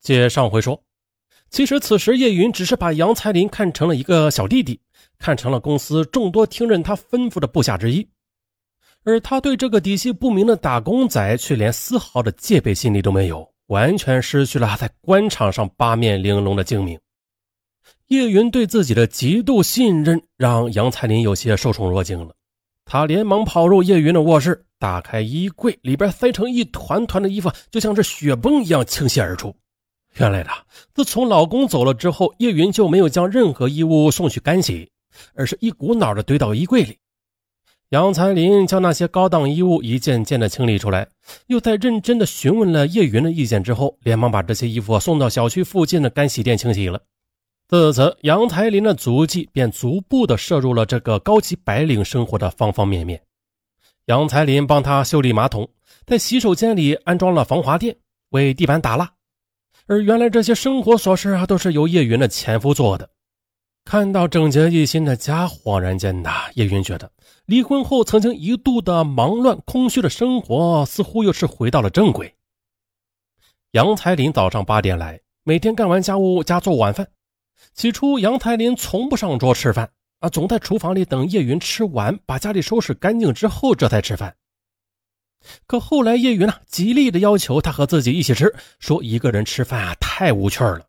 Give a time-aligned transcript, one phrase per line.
[0.00, 0.82] 接上回说，
[1.50, 4.80] 其实此时叶云只是把杨才林看成了一个小弟弟，
[5.18, 8.08] 看成了公司众多听任他吩咐的部下之一，
[9.04, 16.98] 而他对这个底细不明的打工仔却连丝毫的戒备心理都没有，完全失去了在官场上八面玲珑的精明。
[18.06, 22.34] 叶云对自己的极度信任，让杨才林有些受宠若惊了。
[22.84, 29.54] 他连忙跑入叶云的卧室，打开衣柜，里边塞成一团团的衣服，就像是雪崩一样倾泻而出。
[30.16, 30.50] 原来的，
[30.92, 34.90] 自从老公走了之后，叶云就没有将任何衣物送去干洗，
[35.34, 36.98] 而是一股脑的堆到衣柜里。
[37.90, 41.08] 杨才林将那些高档衣物一件件的清理出来，
[41.46, 47.00] 又在认真的询问了叶云的意见之后，连忙把这些衣服送到小区附近的干洗店清洗了。
[47.66, 53.20] 自此，杨才林的足迹便逐步的摄入了这个高级白领生活的方方面面。
[54.06, 55.68] 杨才林帮他修理马桶，
[56.04, 57.96] 在洗手间里安装了防滑垫，
[58.30, 59.12] 为地板打蜡。
[59.90, 63.10] 而原来这些生活琐事啊，都是由叶云的前夫做的。
[63.84, 67.10] 看到整洁一新的家，恍然间呐，叶云觉得
[67.46, 72.32] 离婚后曾经一度的忙乱空虚的生活，似乎又是回到了正轨。
[73.72, 77.08] 杨才林早上八点来，每天干完家务加做晚饭。
[77.74, 84.36] 起初，杨才林从不上桌吃饭啊，总在厨房里等叶云吃完，把家里收拾干净之后，这才吃饭。
[85.66, 90.82] 可后来，叶云呢，极力的要求他和自己一起吃，说一个人吃饭啊太无趣了。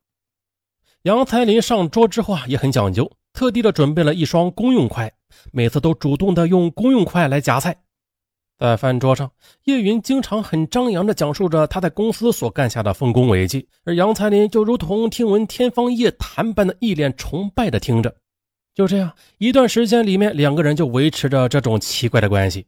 [1.03, 5.11] 杨才林上桌之后啊，也很讲究，特地的准备了一双公用筷，
[5.51, 7.77] 每次都主动的用公用筷来夹菜。
[8.59, 9.31] 在饭桌上，
[9.63, 18.15] 叶云经常很张扬地讲述着他在公司所干下的丰功伟绩，而杨才林就如同听闻天方夜谭般的一脸崇拜地听着。
[18.75, 22.67] 就这样一段时间里面，两个人就维持着这种奇怪的关系。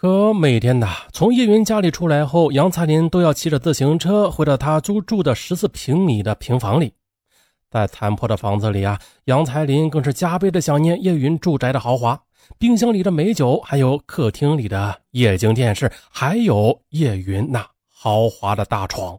[0.00, 6.92] 可每天呐，从叶云家里出来后，杨才林都要骑着自行车回到他租住的十四平米的平房里。
[7.68, 12.16] 在残破的房子里啊，杨才林更是加倍的想念叶云住宅的豪华。
[12.60, 19.18] 冰箱里的美酒，还有客厅里的液晶电视，还有叶云那豪华的大床。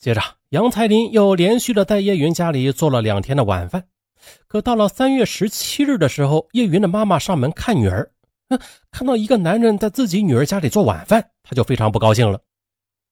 [0.00, 3.84] 接着，杨才林又连续的在叶云家里做了两天的晚饭。
[4.48, 8.10] 可到了三月十七日的时候，叶云的妈妈上门看女儿，
[8.90, 12.40] 看到一个男人在自己女儿家里做晚饭，他就非常不高兴了。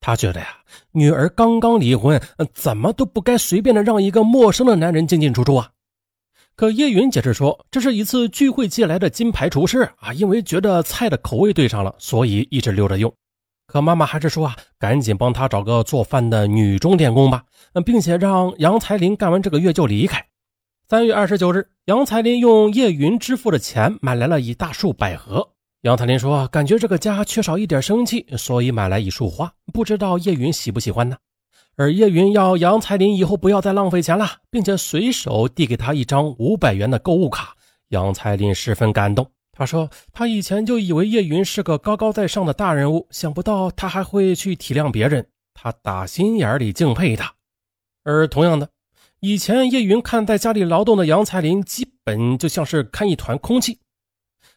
[0.00, 0.48] 他觉得呀，
[0.92, 2.20] 女儿刚刚离婚，
[2.52, 5.70] 怎么都不该随便的让一个陌生的男人进进出出啊。
[6.54, 13.12] 可叶云解释说，这是一次聚会借来的金牌厨师啊，因为觉得菜的口味对上了，所以一直留着用。
[13.66, 17.42] 可妈妈还是说啊，赶紧帮他找个做饭的女钟点工吧，
[17.84, 20.24] 并且让杨才林干完这个月就离开。
[20.88, 25.44] 三月二十九日，杨才林用叶云支付的钱买来了一大束百合。
[25.80, 31.16] 杨才林说，感觉这个家缺少一点生气，所以买来一束花，不知道叶云喜不喜欢呢？
[31.74, 37.56] 而叶云要杨才林以后不要再浪费钱了，并且随手递给他一张五百元的购物卡。
[37.88, 47.32] 杨才林十分感动，他说：“他以前就以为叶云是个高高在上的大人物，想不到他还会去体谅别人，他打心眼里敬佩他。”
[48.06, 48.68] 而同样的，
[49.20, 53.80] 以前叶云看在家里劳动的杨才林，基本就像是看一团空气。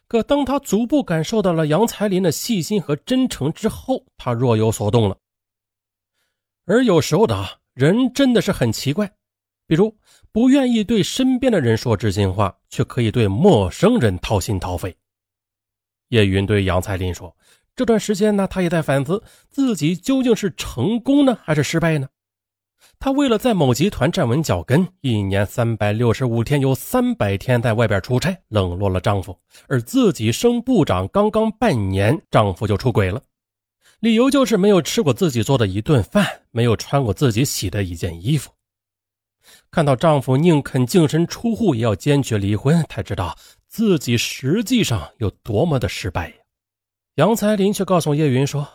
[0.06, 5.16] 可当他逐步感受到了杨才林的细心和真诚之后，他若有所动了。
[6.66, 9.10] 而有时候的啊，人真的是很奇怪，
[9.66, 9.96] 比如
[10.30, 14.94] 不愿意对身边的人说知心话，却可以对陌生人掏心掏肺。
[16.08, 17.34] 叶云对杨才林说
[17.74, 22.08] ：“这段时间呢，他也在反思自己究竟是成功呢，还是失败呢？
[23.02, 29.34] 他为了在某集团站稳脚跟，一年三百六十五天有三百天在外边出差，冷落了丈夫，
[29.68, 33.22] 而自己升部长刚刚半年，丈夫就出轨了。”
[34.00, 38.50] 理由就是没有吃过自己做的一顿饭，没有穿过自己洗的一件衣服。
[39.70, 43.34] 看到丈夫宁肯净身出户也要坚决离婚，才知道
[43.66, 46.34] 自己实际上有多么的失败呀。
[47.14, 48.68] 杨才林却告诉叶云说：“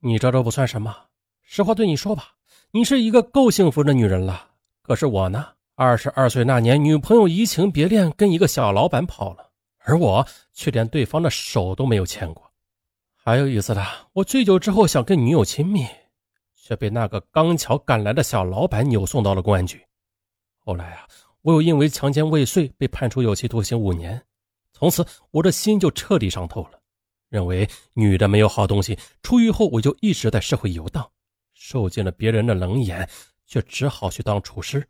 [0.00, 0.94] 你这都不算什么，
[1.42, 2.34] 实话对你说吧，
[2.72, 4.48] 你是一个够幸福的女人了。
[4.82, 5.44] 可是我呢，
[5.74, 12.48] 二十二岁那年，女朋友移情别恋，跟一个小老板跑了，而我却连对方的手都没有牵过。”
[13.22, 15.84] 还有意思的，我醉酒之后想跟女友亲密，
[16.54, 19.84] 却被那个刚巧赶来的小老板扭送到了公安局。
[20.56, 21.08] 后来啊，
[21.42, 24.22] 我又因为强奸未遂被判处有期徒刑五年。
[24.72, 26.78] 从此，我的心就彻底伤透了，
[27.30, 28.96] 认为女的没有好东西。
[29.24, 31.10] 出狱后，我就一直在社会游荡，
[31.62, 33.06] 受尽了别人的冷眼，
[33.46, 34.82] 却只好去当厨师。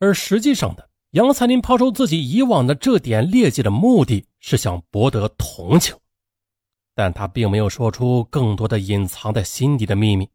[0.00, 5.96] 而实际上的杨才林抛出自己以往的这点劣迹的目的是想博得同情。
[6.92, 10.28] 但他并没有说出更多的隐藏在心底的秘密。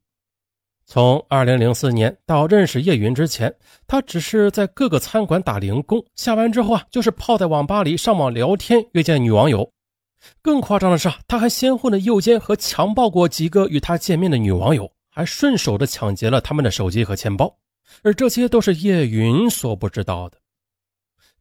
[0.86, 3.54] 从二零零四年到认识叶云之前，
[3.86, 9.70] 他只是在各个餐馆打零工，下班之后啊，就是泡在网吧里上网聊天，约见女网友。
[10.42, 17.56] 更夸张的是，他还先后的诱奸和强暴过几个与他见面的女网友，还顺手的抢劫了他们的手机和钱包，
[18.02, 20.38] 而这些都是叶云所不知道的。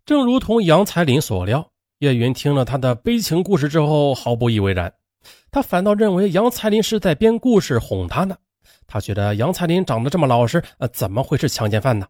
[0.05, 1.71] 正如同杨才林所料，
[2.01, 4.93] 叶云听了他的悲情故事之后毫不以为然，
[5.51, 8.37] 他反倒认为杨才林是在编故事哄他呢。
[8.87, 12.07] 他觉得杨才林长得这么老实，呃，怎么会是强奸犯呢？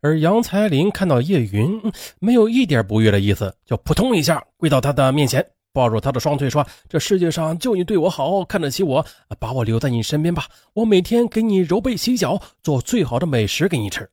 [0.00, 1.80] 而杨才林看到叶云
[2.20, 5.44] 没有一点不悦的意思，就扑通一下跪到他的面前。
[5.78, 9.06] 抱住他的双腿说：“这世界上就你对我好，看得起我，
[9.38, 10.46] 把我留在你身边吧。
[10.74, 14.10] 我每天给你揉背洗脚，做最好的美食给你吃。”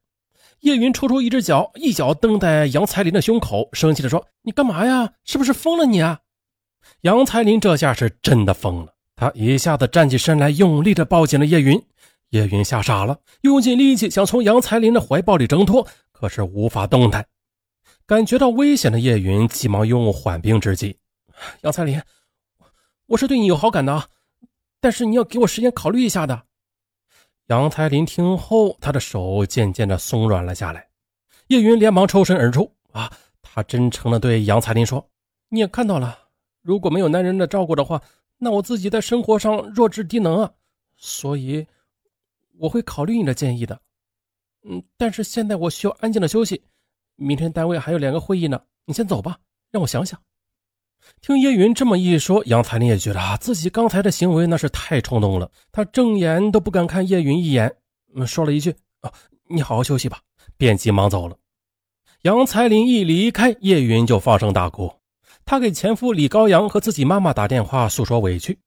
[0.62, 5.14] 叶云抽出一只脚，一脚蹬在杨才林的胸口，生气地说：“你干嘛呀？
[5.24, 6.20] 是不是疯了你啊？”
[7.02, 11.82] 杨才林这下是真的疯了，他一下子站起身来，用力地抱紧了叶云。
[12.30, 17.26] 叶云吓傻了，用尽力气想从杨才林的怀抱里挣脱，可是无法动弹。
[18.06, 20.96] 感觉到危险的叶云急忙用缓兵之计。
[21.62, 22.02] 杨彩林，
[23.08, 24.10] 我是对你有好感的啊，
[24.80, 26.44] 但是你要给我时间考虑一下的。
[27.48, 30.90] 杨彩林听后，他的手渐渐的松软了下来。
[31.48, 32.72] 叶云连忙抽身而出。
[32.92, 33.12] 啊，
[33.42, 35.10] 他真诚的对杨彩林说
[35.50, 36.18] ：“你也看到了，
[36.62, 38.02] 如果没有男人的照顾的话，
[38.38, 40.54] 那我自己在生活上弱智低能啊，
[40.96, 41.68] 所以
[42.58, 43.80] 我会考虑你的建议的。
[44.64, 46.64] 嗯，但是现在我需要安静的休息，
[47.16, 49.38] 明天单位还有两个会议呢，你先走吧，
[49.72, 50.20] 让我想想。”
[51.22, 55.50] 听叶云这么一说，杨彩林也觉得啊，自己刚才的行为那是太冲动了。
[55.72, 57.76] 他正眼都不敢看叶云一眼，
[58.28, 59.12] 说了一句：“啊，
[59.50, 60.20] 你好好休息吧。”
[60.58, 61.36] 便急忙走了。
[62.22, 64.94] 杨彩林一离开，叶云就放声大哭。
[65.44, 68.58] 她给前夫李高阳和自己妈妈打电话诉说委屈，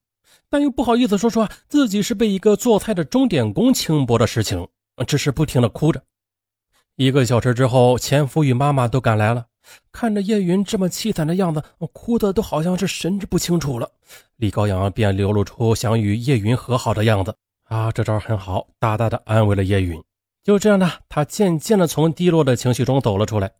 [0.50, 4.68] 但又不好意思说说自己是被一个做菜的钟点工轻薄的事情，
[5.06, 6.02] 只是不停的哭着。
[6.96, 9.46] 一个小时之后，前夫与妈妈都赶来了。
[9.92, 11.62] 看着叶云这么凄惨的样子，
[11.92, 13.90] 哭的都好像是神志不清楚了。
[14.36, 17.34] 李高阳便流露出想与叶云和好的样子。
[17.64, 20.02] 啊，这招很好，大大的安慰了叶云。
[20.42, 23.50] 就这样呢，他渐渐的从低落的情绪中走了出来。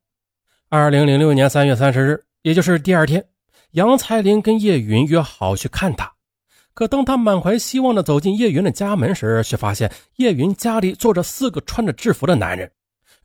[0.71, 3.23] 二零零六年三月三十日，也就是第二天，
[3.73, 6.11] 杨才林跟叶云约好去看他。
[6.73, 12.71] 可当他满怀希望的走进叶云的家门时，却发现叶云家里坐着四个穿着制服的男人，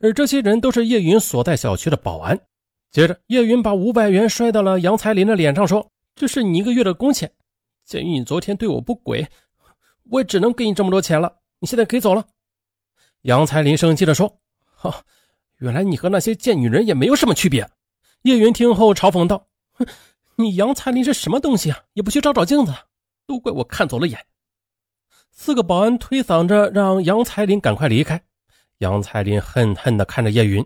[0.00, 2.38] 而这些人都是叶云所在小区的保安。
[2.94, 7.28] 接着，叶云把五百元摔到了杨才林的脸上，说：“这是你一个月的工钱。
[7.84, 9.28] 鉴于你昨天对我不轨，
[10.10, 11.40] 我也只能给你这么多钱了。
[11.58, 12.24] 你现在可以走了。”
[13.22, 14.38] 杨才林生气地说
[14.76, 15.02] ：“哈，
[15.58, 17.68] 原来你和那些贱女人也没有什么区别。”
[18.22, 19.84] 叶云听后嘲讽道：“哼，
[20.36, 21.82] 你杨才林是什么东西啊？
[21.94, 22.72] 也不去照照镜子，
[23.26, 24.24] 都怪我看走了眼。”
[25.34, 28.22] 四个保安推搡着让杨才林赶快离开。
[28.78, 30.64] 杨才林恨恨地看着叶云。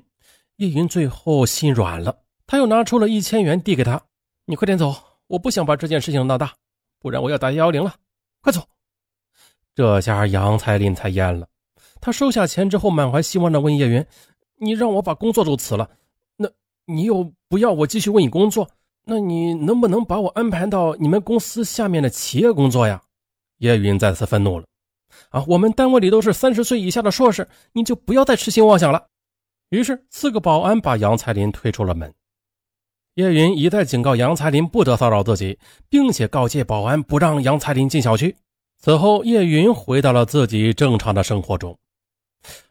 [0.58, 4.02] 叶云最后心软了，他又拿出了一千元递给他
[4.44, 4.92] ：“你快点走，
[5.28, 6.52] 我不想把这件事情闹大，
[6.98, 7.94] 不然我要打幺幺零了。
[8.42, 8.60] 快走！”
[9.76, 11.46] 这下杨彩林才咽了。
[12.00, 14.04] 他收下钱之后，满怀希望的问叶云
[14.58, 15.88] ：“你让我把工作都辞了，
[16.36, 16.50] 那
[16.86, 18.68] 你又不要我继续为你工作，
[19.04, 23.00] 那你能不能把我安排到你们公司下面的企业工作呀？”
[23.58, 24.66] 叶云再次愤怒了
[25.30, 29.06] ：“啊，我们单位里都是三十岁以下的硕士，你就不要再痴心妄想了。”
[29.70, 32.12] 于是，四个保安把杨彩林推出了门。
[33.14, 35.58] 叶云一再警告杨彩林不得骚扰自己，
[35.88, 38.34] 并且告诫保安不让杨彩林进小区。
[38.78, 41.76] 此后，叶云回到了自己正常的生活中，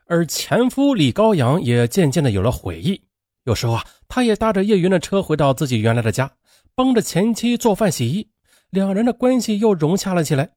[0.05, 2.99] 而前夫李高阳也渐渐的有了悔意。
[3.43, 6.31] 有时候啊，他也搭着叶云的车回到自己原来的家，
[6.73, 8.27] 帮着前妻做饭洗衣，
[8.69, 10.49] 两人的关系又融洽了起来。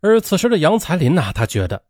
[0.00, 1.84] 而此时的杨彩林呢，他觉得。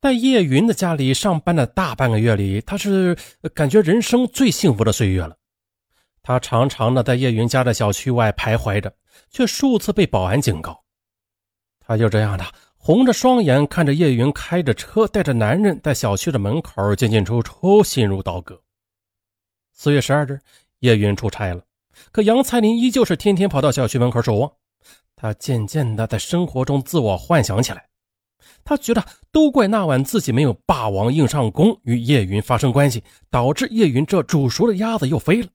[0.00, 3.16] 在叶云的家里上班的大半个月里，他是
[3.54, 5.34] 感觉人生最幸福的岁月了。
[6.22, 8.94] 他常常的在叶云家的小区外徘徊着，
[9.30, 10.84] 却数次被保安警告。
[11.80, 12.44] 他就这样的
[12.76, 18.60] 红着双眼看着叶云开着车带着男人在小区的门口进进出出，心如刀割。
[19.72, 20.38] 四月十二日，
[20.80, 21.62] 叶云出差了，
[22.12, 24.52] 可杨彩林依旧是天天跑到小区门口守望。
[25.16, 27.86] 他渐渐的在生活中自我幻想起来。
[28.64, 35.48] 他觉得都怪那晚自己没有霸王硬上弓，与叶云发生关系，导致叶云这煮熟的鸭子又飞了。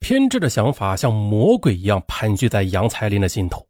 [0.00, 3.66] 偏执的想法像魔鬼一样盘踞在杨才林的心头。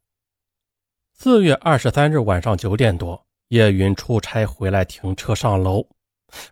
[1.14, 5.86] 四月二十三日晚上九点多，叶云出差回来停车上楼，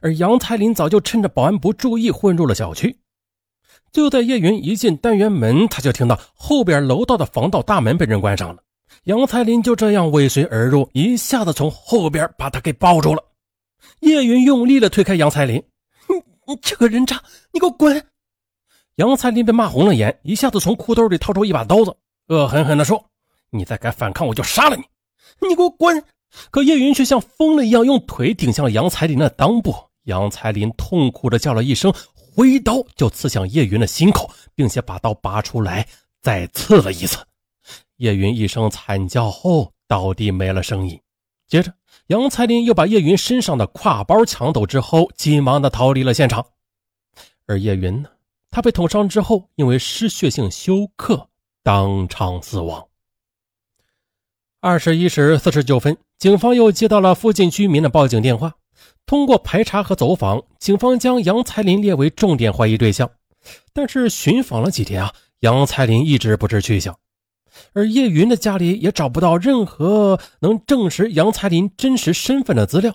[0.00, 2.98] 而杨才林早就趁着保安不注意混入了小区。
[3.92, 8.62] 就在叶云一进单元门，他就听到后边楼道的防盗大门被人关上了。
[9.06, 13.22] 杨才林就这样尾随而入，一下子从后边把他给抱住了。
[14.00, 15.62] 叶云用力的推开杨才林
[16.10, 17.22] ：“你你这个人渣，
[17.52, 18.04] 你给我滚！”
[18.96, 21.96] 杨才林被骂红了眼，一下子从裤兜里掏出一把刀子，
[22.26, 23.04] 恶狠狠地说
[23.50, 24.82] ：“你再敢反抗，我就杀了你！
[25.48, 26.02] 你给我滚！”
[26.50, 29.72] 可叶云却像疯了一样，用腿顶向了杨才林的裆部。
[30.06, 35.86] 杨才林痛苦的叫了一声，挥刀就刺向叶云的心口，并且把刀拔出来，
[36.20, 37.18] 再刺了一次。
[37.96, 41.00] 叶云一声惨叫后倒地没了声音。
[41.46, 41.72] 接着，
[42.08, 46.44] 杨才林又把叶云身上的挎包抢走之后，急忙的逃离了现场。
[47.46, 48.08] 而叶云呢，
[48.50, 51.28] 他被捅伤之后，因为失血性休克，
[51.62, 52.88] 当场死亡。
[54.60, 58.54] 二十一时四十九分，警方又接到了附近居民的报警电话。
[59.06, 63.08] 通过排查和走访，警方将杨才林列为重点怀疑对象。
[63.72, 66.98] 但是寻访了几天啊，杨才林一直不知去向。
[67.72, 72.94] 而叶云的家里也找不到任何能证实杨才林真实身份的资料。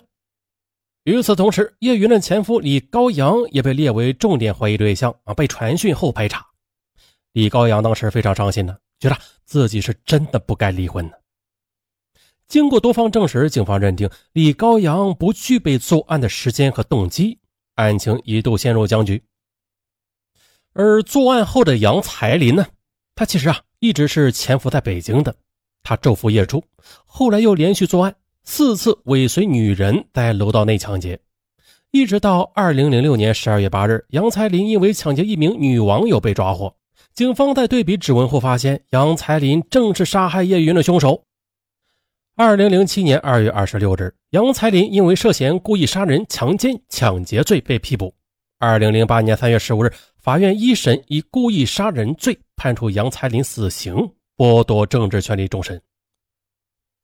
[1.04, 6.46] 与此同时，叶云的前夫李高阳也被列为重点怀疑对象啊，被传讯后排查。
[7.32, 11.12] 李高阳当时非常伤心呢，觉得自己是真的不该离婚呢。
[12.46, 17.38] 经过多方证实，警方认定李高阳不具备作案的时间和动机，
[17.74, 19.24] 案情一度陷入僵局。
[20.74, 22.66] 而作案后的杨才林呢，
[23.14, 25.34] 他其实啊一直是潜伏在北京的，
[25.82, 26.62] 他昼伏夜出，
[27.04, 31.18] 后来又连续作案四次，尾随女人在楼道内抢劫，
[31.90, 36.72] 一直到二零零六年十二月八日，杨才林因为抢劫一名女网友被抓获。
[37.12, 41.24] 警方在对比指纹后发现，杨才林正是杀害叶云的凶手。
[42.36, 48.14] 二零零七年二月二十六日，杨才林因为涉嫌故意杀人、强奸、抢劫罪被批捕。
[48.60, 55.82] 二零零八年三月十五日，法院一审以故意杀人罪判处杨才林死刑，剥夺政治权利终身。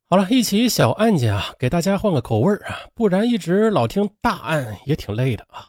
[0.08, 5.66] 好了，一起小案件啊，给大家换个口味啊，不然一直老听大案也挺累的啊。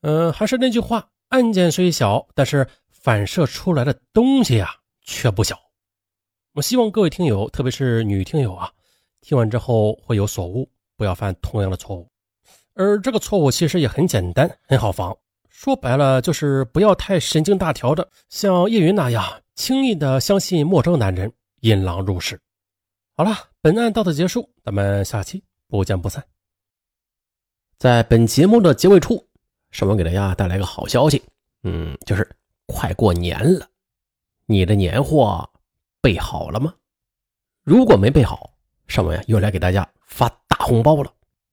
[0.00, 4.70] 嗯，还是那句话，案件虽小，但是反射出来的东西啊
[5.02, 5.60] 却不小。
[6.54, 8.72] 我希望各位听友，特别是女听友啊，
[9.20, 12.08] 听完之后会有所悟，不要犯同样的错误。
[12.72, 15.14] 而这个错误其实也很简单，很好防。
[15.52, 22.40] 说白了就是不要太神经大条的，像叶云那样轻易的相信陌生男人，引狼入室。
[23.14, 23.30] 好了，
[23.60, 26.24] 本案到此结束，咱们下期不见不散。
[27.78, 29.28] 在本节目的结尾处，
[29.70, 31.22] 尚文给大家带来个好消息，
[31.62, 32.28] 嗯，就是
[32.66, 33.68] 快过年了，
[34.46, 35.48] 你的年货。
[36.00, 36.74] 备好了吗？
[37.62, 38.50] 如果没备好，
[38.88, 41.12] 尚文又来给大家发大红包了。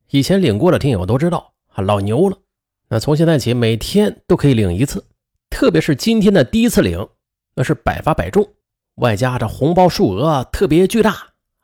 [0.10, 2.36] 以前领过的听友都知道，老牛了。
[2.89, 5.05] 那从现在起，每天都可以领一次，
[5.50, 7.08] 特别是今天的第一次领，
[7.55, 8.48] 那是百发百中，
[8.96, 11.12] 外加这红包数额特别巨大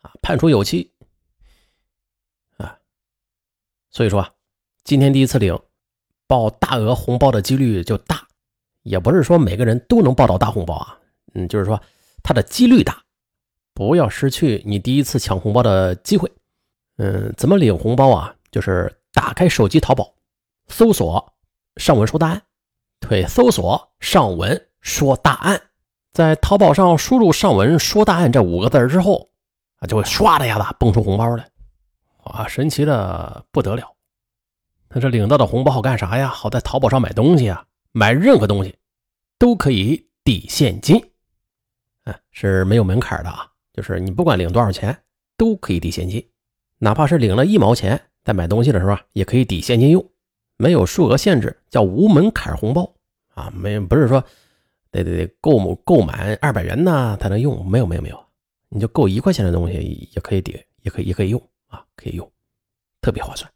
[0.02, 0.92] 啊，判处有期
[2.58, 2.78] 啊。
[3.90, 4.32] 所以说啊，
[4.84, 5.60] 今天第一次领，
[6.28, 8.28] 报大额红包的几率就大，
[8.84, 11.00] 也不是说每个人都能报到大红包啊。
[11.34, 11.82] 嗯，就是说。
[12.28, 13.04] 它的几率大，
[13.76, 16.32] 不要失去你第一次抢红包的机会。
[16.98, 18.36] 嗯，怎么领红包啊？
[18.50, 20.15] 就是打开手机淘宝，
[20.68, 21.34] 搜索
[21.78, 22.42] “上文说大案”，
[23.00, 25.62] 对，搜索“上文说大案”，
[26.14, 29.30] 在淘宝上输入“上文说大案”这五个字之后，
[29.78, 31.50] 啊，就会唰的一下子蹦出红包来，
[32.24, 33.92] 啊，神奇的不得了。
[34.90, 36.28] 那这领到的红包好干啥呀？
[36.28, 38.78] 好在淘宝上买东西啊，买任何东西
[39.38, 41.02] 都可以抵现金。
[42.06, 44.98] 嗯，是没有门槛的啊，就是你不管领多少钱
[45.36, 46.26] 都可以抵现金，
[46.78, 50.10] 哪怕是领了一毛钱，在买东西的时候，也可以抵现金用，
[50.58, 52.94] 没有数额限制，叫无门槛红包
[53.34, 54.24] 啊，没不是说
[54.92, 58.26] 得得得购购买二百元呢才能用，没有没有没有，
[58.70, 62.32] 你就够一块钱的东西也可以抵，也可以也可以用啊，可以用，
[63.02, 63.52] 特别划算。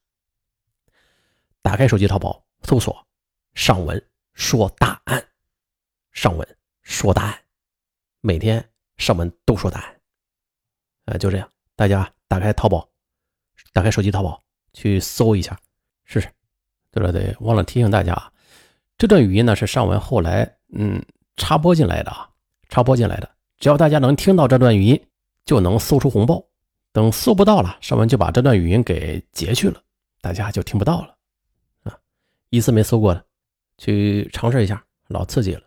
[1.61, 3.05] 打开手机淘宝，搜索
[3.55, 4.01] “上文
[4.33, 5.25] 说答案”，
[6.11, 7.39] 上文说答案。
[8.21, 10.01] 每天上门都说答案，
[11.05, 12.89] 啊，就这样，大家打开淘宝，
[13.71, 15.57] 打开手机淘宝去搜一下
[16.03, 16.29] 试试。
[16.91, 18.31] 对了对，忘了提醒大家，
[18.98, 21.03] 这段语音呢是上文后来嗯
[21.38, 22.29] 插播进来的啊，
[22.69, 23.29] 插播进来的。
[23.58, 25.08] 只要大家能听到这段语音，
[25.46, 26.43] 就能搜出红包。
[26.91, 29.81] 等搜不到了，上文就把这段语音给截去了，
[30.22, 31.15] 大家就听不到了。
[31.84, 31.98] 啊，
[32.50, 33.24] 一次没搜过的，
[33.77, 35.62] 去尝试一下，老刺激了。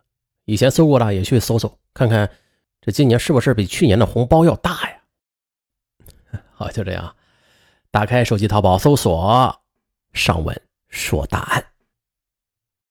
[0.45, 2.29] 以前搜过的也去搜搜看看。
[2.81, 6.39] 这今年是不是比去年的红包要大呀？
[6.51, 7.15] 好，就这样，
[7.89, 9.61] 打开手机淘宝搜索
[10.11, 10.61] “上文
[10.93, 11.65] 说答案”。